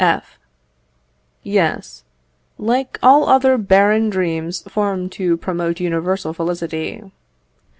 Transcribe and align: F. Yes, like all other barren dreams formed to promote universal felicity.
F. 0.03 0.39
Yes, 1.43 2.03
like 2.57 2.97
all 3.03 3.29
other 3.29 3.55
barren 3.59 4.09
dreams 4.09 4.63
formed 4.67 5.11
to 5.11 5.37
promote 5.37 5.79
universal 5.79 6.33
felicity. 6.33 7.11